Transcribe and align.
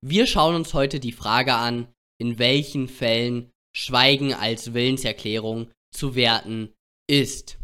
Wir 0.00 0.26
schauen 0.26 0.54
uns 0.54 0.74
heute 0.74 1.00
die 1.00 1.12
Frage 1.12 1.54
an, 1.54 1.92
in 2.20 2.38
welchen 2.38 2.88
Fällen 2.88 3.50
Schweigen 3.76 4.32
als 4.32 4.72
Willenserklärung 4.72 5.70
zu 5.94 6.14
werten 6.14 6.72
ist. 7.08 7.58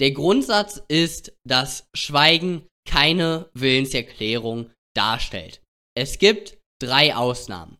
Der 0.00 0.12
Grundsatz 0.12 0.82
ist, 0.88 1.32
dass 1.46 1.88
Schweigen 1.94 2.66
keine 2.88 3.50
Willenserklärung 3.54 4.70
darstellt. 4.96 5.62
Es 5.96 6.18
gibt 6.18 6.58
drei 6.80 7.14
Ausnahmen. 7.14 7.78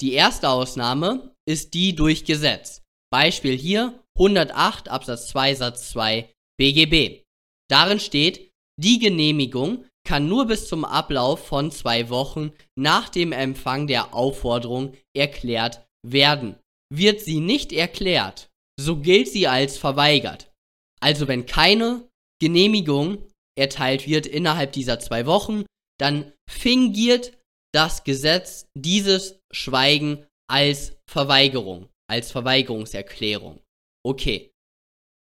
Die 0.00 0.12
erste 0.12 0.48
Ausnahme 0.48 1.34
ist 1.48 1.74
die 1.74 1.94
durch 1.94 2.24
Gesetz. 2.24 2.82
Beispiel 3.12 3.56
hier 3.56 4.02
108 4.18 4.88
Absatz 4.88 5.28
2 5.28 5.54
Satz 5.54 5.90
2 5.90 6.32
BGB. 6.58 7.22
Darin 7.68 8.00
steht, 8.00 8.50
die 8.80 8.98
Genehmigung 8.98 9.84
kann 10.06 10.28
nur 10.28 10.46
bis 10.46 10.68
zum 10.68 10.84
Ablauf 10.84 11.46
von 11.46 11.70
zwei 11.70 12.08
Wochen 12.10 12.52
nach 12.78 13.08
dem 13.08 13.32
Empfang 13.32 13.86
der 13.86 14.14
Aufforderung 14.14 14.94
erklärt 15.16 15.86
werden. 16.06 16.56
Wird 16.92 17.20
sie 17.20 17.40
nicht 17.40 17.72
erklärt, 17.72 18.50
so 18.78 18.98
gilt 18.98 19.28
sie 19.28 19.48
als 19.48 19.78
verweigert. 19.78 20.52
Also 21.00 21.28
wenn 21.28 21.46
keine 21.46 22.08
Genehmigung 22.40 23.26
erteilt 23.58 24.06
wird 24.06 24.26
innerhalb 24.26 24.72
dieser 24.72 25.00
zwei 25.00 25.26
Wochen, 25.26 25.64
dann 25.98 26.32
fingiert 26.50 27.38
das 27.72 28.04
Gesetz 28.04 28.66
dieses 28.76 29.40
Schweigen 29.52 30.26
als 30.50 30.96
Verweigerung, 31.10 31.88
als 32.10 32.30
Verweigerungserklärung. 32.30 33.60
Okay. 34.04 34.50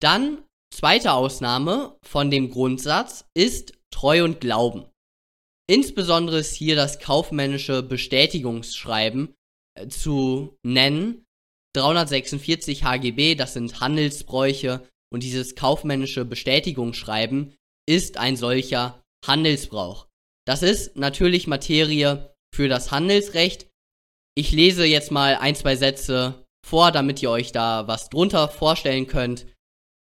Dann 0.00 0.44
zweite 0.74 1.12
Ausnahme 1.12 1.96
von 2.02 2.30
dem 2.30 2.50
Grundsatz 2.50 3.24
ist 3.34 3.74
Treu 3.92 4.24
und 4.24 4.40
Glauben. 4.40 4.86
Insbesondere 5.68 6.38
ist 6.38 6.54
hier 6.54 6.74
das 6.74 6.98
kaufmännische 6.98 7.82
Bestätigungsschreiben 7.82 9.34
äh, 9.74 9.88
zu 9.88 10.58
nennen. 10.64 11.24
346 11.74 12.84
HGB, 12.84 13.34
das 13.34 13.54
sind 13.54 13.80
Handelsbräuche 13.80 14.86
und 15.10 15.22
dieses 15.22 15.54
kaufmännische 15.54 16.24
Bestätigungsschreiben 16.24 17.54
ist 17.88 18.18
ein 18.18 18.36
solcher 18.36 19.02
Handelsbrauch. 19.24 20.08
Das 20.46 20.62
ist 20.62 20.96
natürlich 20.96 21.46
Materie 21.46 22.34
für 22.54 22.68
das 22.68 22.90
Handelsrecht. 22.90 23.68
Ich 24.34 24.52
lese 24.52 24.84
jetzt 24.84 25.10
mal 25.10 25.36
ein, 25.36 25.54
zwei 25.54 25.76
Sätze 25.76 26.46
vor, 26.66 26.90
damit 26.90 27.22
ihr 27.22 27.30
euch 27.30 27.52
da 27.52 27.86
was 27.86 28.10
drunter 28.10 28.48
vorstellen 28.48 29.06
könnt. 29.06 29.46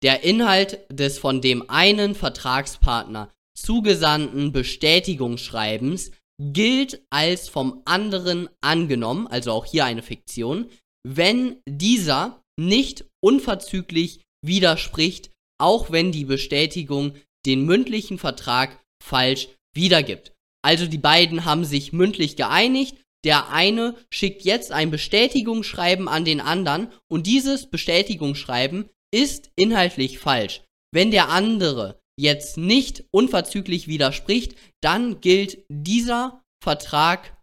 Der 0.03 0.23
Inhalt 0.23 0.81
des 0.91 1.19
von 1.19 1.41
dem 1.41 1.69
einen 1.69 2.15
Vertragspartner 2.15 3.33
zugesandten 3.57 4.53
Bestätigungsschreibens 4.53 6.11
gilt 6.41 7.03
als 7.11 7.49
vom 7.49 7.83
anderen 7.85 8.49
angenommen, 8.61 9.27
also 9.27 9.53
auch 9.53 9.67
hier 9.67 9.85
eine 9.85 10.03
Fiktion, 10.03 10.69
wenn 11.07 11.57
dieser 11.69 12.43
nicht 12.59 13.05
unverzüglich 13.23 14.21
widerspricht, 14.45 15.31
auch 15.61 15.91
wenn 15.91 16.13
die 16.13 16.25
Bestätigung 16.25 17.15
den 17.47 17.65
mündlichen 17.65 18.19
Vertrag 18.19 18.83
falsch 19.03 19.49
wiedergibt. 19.75 20.33
Also 20.65 20.87
die 20.87 20.99
beiden 20.99 21.45
haben 21.45 21.65
sich 21.65 21.93
mündlich 21.93 22.37
geeinigt, 22.37 22.97
der 23.25 23.51
eine 23.51 23.95
schickt 24.11 24.43
jetzt 24.43 24.73
ein 24.73 24.91
Bestätigungsschreiben 24.91 26.09
an 26.09 26.25
den 26.25 26.41
anderen 26.41 26.93
und 27.09 27.27
dieses 27.27 27.71
Bestätigungsschreiben 27.71 28.89
ist 29.13 29.51
inhaltlich 29.57 30.19
falsch. 30.19 30.63
Wenn 30.93 31.11
der 31.11 31.31
andere 31.31 32.01
jetzt 32.19 32.57
nicht 32.57 33.05
unverzüglich 33.11 33.89
widerspricht, 33.89 34.57
dann 34.83 35.21
gilt 35.21 35.65
dieser 35.69 36.43
Vertrag 36.63 37.37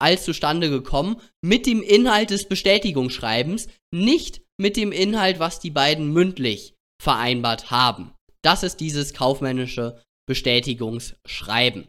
als 0.00 0.24
zustande 0.24 0.68
gekommen 0.68 1.20
mit 1.42 1.66
dem 1.66 1.82
Inhalt 1.82 2.30
des 2.30 2.48
Bestätigungsschreibens, 2.48 3.68
nicht 3.92 4.42
mit 4.60 4.76
dem 4.76 4.92
Inhalt, 4.92 5.38
was 5.38 5.60
die 5.60 5.70
beiden 5.70 6.12
mündlich 6.12 6.74
vereinbart 7.00 7.70
haben. 7.70 8.12
Das 8.42 8.62
ist 8.62 8.80
dieses 8.80 9.14
kaufmännische 9.14 10.02
Bestätigungsschreiben. 10.28 11.88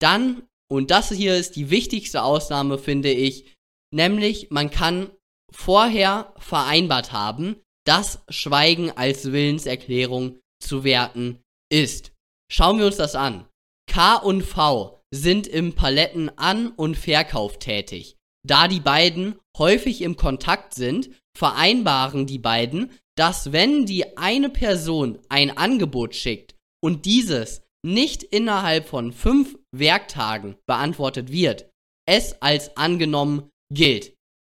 Dann, 0.00 0.48
und 0.70 0.90
das 0.90 1.10
hier 1.10 1.36
ist 1.36 1.56
die 1.56 1.70
wichtigste 1.70 2.22
Ausnahme, 2.22 2.78
finde 2.78 3.10
ich, 3.10 3.54
nämlich 3.94 4.50
man 4.50 4.70
kann 4.70 5.10
vorher 5.52 6.32
vereinbart 6.38 7.12
haben, 7.12 7.56
dass 7.86 8.22
Schweigen 8.28 8.90
als 8.90 9.32
Willenserklärung 9.32 10.38
zu 10.60 10.84
werten 10.84 11.40
ist. 11.70 12.12
Schauen 12.50 12.78
wir 12.78 12.86
uns 12.86 12.96
das 12.96 13.14
an. 13.14 13.46
K 13.88 14.16
und 14.16 14.42
V 14.42 15.00
sind 15.12 15.46
im 15.46 15.74
Paletten-An- 15.74 16.72
und 16.72 16.96
Verkauf 16.96 17.58
tätig. 17.58 18.16
Da 18.46 18.68
die 18.68 18.80
beiden 18.80 19.36
häufig 19.58 20.02
im 20.02 20.16
Kontakt 20.16 20.74
sind, 20.74 21.10
vereinbaren 21.36 22.26
die 22.26 22.38
beiden, 22.38 22.92
dass 23.16 23.52
wenn 23.52 23.86
die 23.86 24.16
eine 24.16 24.48
Person 24.48 25.18
ein 25.28 25.56
Angebot 25.56 26.14
schickt 26.14 26.54
und 26.82 27.04
dieses 27.04 27.62
nicht 27.84 28.22
innerhalb 28.22 28.88
von 28.88 29.12
fünf 29.12 29.58
Werktagen 29.72 30.56
beantwortet 30.66 31.30
wird, 31.30 31.70
es 32.06 32.40
als 32.40 32.76
angenommen 32.76 33.50
gilt. 33.72 34.14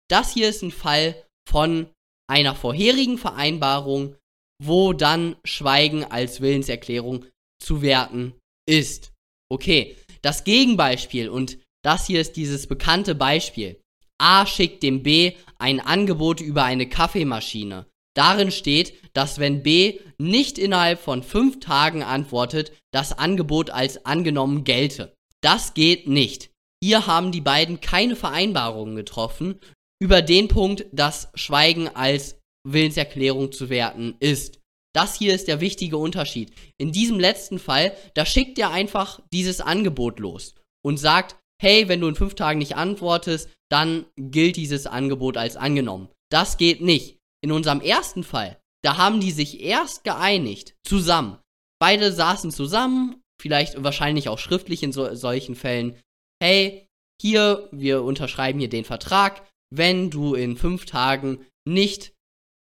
Das 0.10 0.34
hier 0.34 0.50
ist 0.50 0.62
ein 0.62 0.72
Fall 0.72 1.16
von 1.50 1.90
einer 2.30 2.56
vorherigen 2.56 3.18
Vereinbarung 3.18 4.16
wo 4.62 4.94
dann 4.94 5.36
Schweigen 5.44 6.04
als 6.04 6.42
Willenserklärung 6.42 7.26
zu 7.60 7.82
werten 7.82 8.34
ist. 8.68 9.14
Okay, 9.50 9.96
das 10.22 10.44
Gegenbeispiel 10.44 11.30
und 11.30 11.58
das 11.84 12.08
hier 12.08 12.22
ist 12.22 12.38
dieses 12.38 12.68
bekannte 12.68 13.14
Beispiel. 13.16 13.80
A 14.18 14.46
schickt 14.46 14.84
dem 14.84 15.04
B 15.04 15.34
ein 15.58 15.80
Angebot 15.80 16.40
über 16.40 16.64
eine 16.64 16.88
Kaffeemaschine. 16.88 17.88
Darin 18.16 18.52
steht, 18.52 18.94
dass 19.14 19.40
wenn 19.40 19.64
B 19.64 20.00
nicht 20.18 20.58
innerhalb 20.58 21.00
von 21.00 21.24
fünf 21.24 21.60
Tagen 21.60 22.04
antwortet, 22.04 22.72
das 22.92 23.18
Angebot 23.18 23.70
als 23.70 24.06
angenommen 24.06 24.64
gelte. 24.64 25.14
Das 25.42 25.74
geht 25.74 26.08
nicht. 26.08 26.52
Hier 26.82 27.08
haben 27.08 27.32
die 27.32 27.42
beiden 27.42 27.82
keine 27.82 28.16
Vereinbarungen 28.16 28.96
getroffen 28.96 29.60
über 30.02 30.22
den 30.22 30.48
Punkt, 30.48 30.86
dass 30.92 31.30
Schweigen 31.34 31.88
als 31.88 32.40
Willenserklärung 32.68 33.52
zu 33.52 33.70
werten 33.70 34.16
ist. 34.20 34.60
Das 34.96 35.16
hier 35.16 35.34
ist 35.34 35.48
der 35.48 35.60
wichtige 35.60 35.98
Unterschied. 35.98 36.54
In 36.78 36.92
diesem 36.92 37.20
letzten 37.20 37.60
Fall, 37.60 37.96
da 38.14 38.26
schickt 38.26 38.60
er 38.60 38.70
einfach 38.70 39.20
dieses 39.32 39.60
Angebot 39.60 40.20
los 40.20 40.56
und 40.86 40.98
sagt, 40.98 41.36
hey, 41.62 41.88
wenn 41.88 42.00
du 42.00 42.08
in 42.08 42.16
fünf 42.16 42.36
Tagen 42.36 42.60
nicht 42.60 42.76
antwortest, 42.76 43.50
dann 43.72 44.06
gilt 44.18 44.56
dieses 44.56 44.86
Angebot 44.86 45.38
als 45.38 45.58
angenommen. 45.58 46.10
Das 46.32 46.58
geht 46.58 46.82
nicht. 46.82 47.18
In 47.44 47.52
unserem 47.52 47.82
ersten 47.82 48.24
Fall, 48.24 48.60
da 48.84 48.98
haben 48.98 49.20
die 49.20 49.32
sich 49.32 49.62
erst 49.62 50.04
geeinigt, 50.04 50.76
zusammen. 50.86 51.40
Beide 51.80 52.12
saßen 52.12 52.52
zusammen, 52.52 53.22
vielleicht 53.42 53.84
wahrscheinlich 53.84 54.30
auch 54.30 54.40
schriftlich 54.40 54.84
in 54.84 54.92
so, 54.92 55.14
solchen 55.16 55.56
Fällen. 55.56 56.00
Hey, 56.42 56.88
hier, 57.22 57.68
wir 57.72 58.04
unterschreiben 58.04 58.60
hier 58.60 58.70
den 58.70 58.86
Vertrag. 58.86 59.48
Wenn 59.74 60.10
du 60.10 60.36
in 60.36 60.56
fünf 60.56 60.86
Tagen 60.86 61.46
nicht 61.66 62.13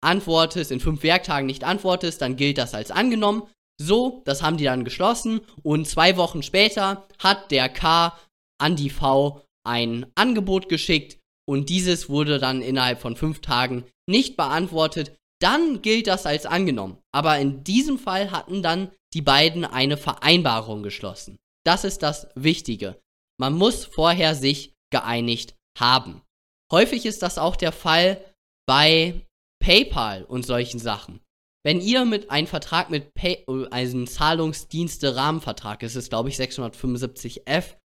antwortest, 0.02 0.70
in 0.70 0.80
fünf 0.80 1.02
Werktagen 1.02 1.46
nicht 1.46 1.64
antwortest, 1.64 2.20
dann 2.20 2.36
gilt 2.36 2.58
das 2.58 2.74
als 2.74 2.90
angenommen. 2.90 3.44
So, 3.80 4.22
das 4.24 4.42
haben 4.42 4.58
die 4.58 4.64
dann 4.64 4.84
geschlossen 4.84 5.40
und 5.62 5.88
zwei 5.88 6.16
Wochen 6.16 6.42
später 6.42 7.06
hat 7.18 7.50
der 7.50 7.68
K 7.68 8.16
an 8.60 8.76
die 8.76 8.90
V 8.90 9.42
ein 9.64 10.06
Angebot 10.14 10.68
geschickt 10.68 11.18
und 11.48 11.68
dieses 11.68 12.08
wurde 12.08 12.38
dann 12.38 12.62
innerhalb 12.62 13.00
von 13.00 13.16
fünf 13.16 13.40
Tagen 13.40 13.84
nicht 14.08 14.36
beantwortet. 14.36 15.16
Dann 15.40 15.82
gilt 15.82 16.06
das 16.06 16.26
als 16.26 16.46
angenommen. 16.46 16.98
Aber 17.12 17.38
in 17.38 17.64
diesem 17.64 17.98
Fall 17.98 18.30
hatten 18.30 18.62
dann 18.62 18.92
die 19.12 19.22
beiden 19.22 19.64
eine 19.64 19.96
Vereinbarung 19.96 20.82
geschlossen. 20.84 21.38
Das 21.64 21.84
ist 21.84 22.02
das 22.02 22.28
Wichtige. 22.34 23.00
Man 23.40 23.54
muss 23.54 23.84
vorher 23.84 24.34
sich 24.34 24.72
geeinigt 24.92 25.56
haben. 25.78 26.22
Häufig 26.70 27.06
ist 27.06 27.22
das 27.22 27.38
auch 27.38 27.56
der 27.56 27.72
Fall 27.72 28.24
bei 28.66 29.26
PayPal 29.62 30.24
und 30.24 30.44
solchen 30.44 30.78
Sachen. 30.78 31.20
Wenn 31.64 31.80
ihr 31.80 32.04
mit 32.04 32.30
einem 32.30 32.48
Vertrag 32.48 32.90
mit 32.90 33.14
Pay, 33.14 33.44
also 33.70 34.04
Zahlungsdienste 34.04 35.14
Rahmenvertrag, 35.14 35.82
ist 35.82 36.08
glaube 36.10 36.28
ich 36.28 36.36
675F, 36.36 37.76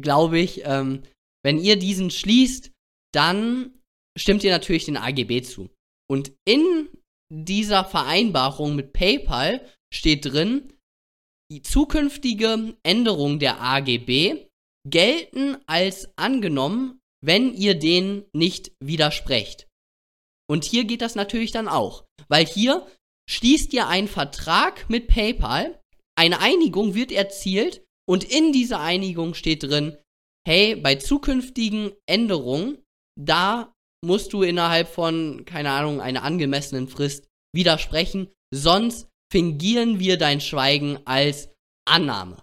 glaube 0.00 0.38
ich, 0.38 0.62
ähm, 0.64 1.02
wenn 1.42 1.58
ihr 1.58 1.78
diesen 1.78 2.10
schließt, 2.10 2.70
dann 3.14 3.80
stimmt 4.18 4.44
ihr 4.44 4.50
natürlich 4.50 4.84
den 4.84 4.98
AGB 4.98 5.42
zu. 5.42 5.70
Und 6.10 6.32
in 6.44 6.88
dieser 7.32 7.84
Vereinbarung 7.84 8.76
mit 8.76 8.92
PayPal 8.92 9.66
steht 9.92 10.26
drin, 10.26 10.74
die 11.50 11.62
zukünftige 11.62 12.76
Änderung 12.82 13.38
der 13.38 13.62
AGB 13.62 14.48
gelten 14.86 15.56
als 15.66 16.10
angenommen, 16.18 17.00
wenn 17.24 17.54
ihr 17.54 17.78
denen 17.78 18.24
nicht 18.34 18.72
widersprecht. 18.82 19.67
Und 20.48 20.64
hier 20.64 20.84
geht 20.84 21.02
das 21.02 21.14
natürlich 21.14 21.52
dann 21.52 21.68
auch. 21.68 22.04
Weil 22.28 22.46
hier 22.46 22.86
schließt 23.28 23.72
ihr 23.74 23.86
einen 23.88 24.08
Vertrag 24.08 24.88
mit 24.88 25.08
PayPal, 25.08 25.80
eine 26.16 26.40
Einigung 26.40 26.94
wird 26.94 27.12
erzielt 27.12 27.84
und 28.08 28.24
in 28.24 28.52
dieser 28.52 28.80
Einigung 28.80 29.34
steht 29.34 29.62
drin, 29.62 29.96
hey, 30.46 30.74
bei 30.76 30.96
zukünftigen 30.96 31.92
Änderungen, 32.06 32.78
da 33.20 33.74
musst 34.04 34.32
du 34.32 34.42
innerhalb 34.42 34.88
von, 34.88 35.44
keine 35.44 35.70
Ahnung, 35.70 36.00
einer 36.00 36.22
angemessenen 36.22 36.88
Frist 36.88 37.28
widersprechen, 37.54 38.30
sonst 38.52 39.08
fingieren 39.30 39.98
wir 39.98 40.16
dein 40.16 40.40
Schweigen 40.40 40.98
als 41.04 41.50
Annahme. 41.86 42.42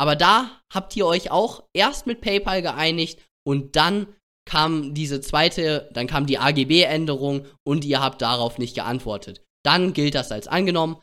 Aber 0.00 0.16
da 0.16 0.60
habt 0.72 0.96
ihr 0.96 1.06
euch 1.06 1.30
auch 1.30 1.64
erst 1.72 2.06
mit 2.06 2.20
PayPal 2.20 2.62
geeinigt 2.62 3.20
und 3.46 3.76
dann 3.76 4.14
kam 4.48 4.94
diese 4.94 5.20
zweite, 5.20 5.90
dann 5.92 6.06
kam 6.06 6.26
die 6.26 6.38
AGB-Änderung 6.38 7.44
und 7.66 7.84
ihr 7.84 8.00
habt 8.00 8.22
darauf 8.22 8.56
nicht 8.56 8.74
geantwortet. 8.74 9.42
Dann 9.62 9.92
gilt 9.92 10.14
das 10.14 10.32
als 10.32 10.48
angenommen. 10.48 10.96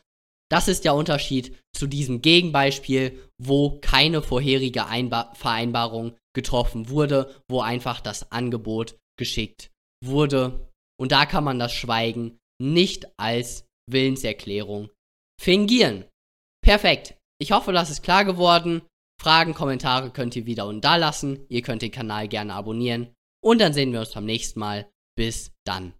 Das 0.50 0.66
ist 0.66 0.84
der 0.84 0.96
Unterschied 0.96 1.56
zu 1.72 1.86
diesem 1.86 2.22
Gegenbeispiel, 2.22 3.22
wo 3.38 3.78
keine 3.80 4.20
vorherige 4.20 4.86
Einba 4.86 5.32
Vereinbarung 5.34 6.16
getroffen 6.34 6.88
wurde, 6.88 7.34
wo 7.48 7.60
einfach 7.60 8.00
das 8.00 8.32
Angebot 8.32 8.96
geschickt 9.16 9.70
wurde. 10.04 10.68
Und 11.00 11.12
da 11.12 11.24
kann 11.24 11.44
man 11.44 11.60
das 11.60 11.72
Schweigen 11.72 12.38
nicht 12.60 13.06
als 13.16 13.64
Willenserklärung 13.88 14.90
fingieren. 15.40 16.04
Perfekt. 16.64 17.16
Ich 17.40 17.52
hoffe, 17.52 17.72
das 17.72 17.90
ist 17.90 18.02
klar 18.02 18.24
geworden. 18.24 18.82
Fragen, 19.20 19.54
Kommentare 19.54 20.10
könnt 20.10 20.34
ihr 20.34 20.46
wieder 20.46 20.66
unten 20.66 20.80
da 20.80 20.96
lassen. 20.96 21.46
Ihr 21.48 21.62
könnt 21.62 21.82
den 21.82 21.92
Kanal 21.92 22.26
gerne 22.26 22.54
abonnieren. 22.54 23.14
Und 23.46 23.60
dann 23.60 23.72
sehen 23.72 23.92
wir 23.92 24.00
uns 24.00 24.12
beim 24.12 24.24
nächsten 24.24 24.58
Mal. 24.58 24.90
Bis 25.14 25.52
dann. 25.62 25.94